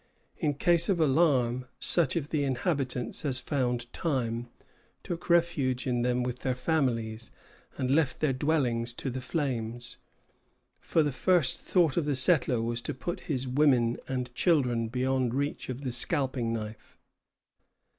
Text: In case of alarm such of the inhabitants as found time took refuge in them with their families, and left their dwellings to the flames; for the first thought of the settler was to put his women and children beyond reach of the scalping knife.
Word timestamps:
In 0.39 0.55
case 0.55 0.89
of 0.89 0.99
alarm 0.99 1.67
such 1.79 2.15
of 2.15 2.31
the 2.31 2.43
inhabitants 2.43 3.23
as 3.23 3.39
found 3.39 3.93
time 3.93 4.49
took 5.03 5.29
refuge 5.29 5.85
in 5.85 6.01
them 6.01 6.23
with 6.23 6.39
their 6.39 6.55
families, 6.55 7.29
and 7.77 7.91
left 7.91 8.19
their 8.19 8.33
dwellings 8.33 8.93
to 8.93 9.11
the 9.11 9.21
flames; 9.21 9.97
for 10.79 11.03
the 11.03 11.11
first 11.11 11.61
thought 11.61 11.97
of 11.97 12.05
the 12.05 12.15
settler 12.15 12.63
was 12.63 12.81
to 12.81 12.95
put 12.95 13.19
his 13.29 13.47
women 13.47 13.95
and 14.07 14.33
children 14.33 14.87
beyond 14.87 15.35
reach 15.35 15.69
of 15.69 15.81
the 15.83 15.91
scalping 15.91 16.51
knife. 16.51 16.97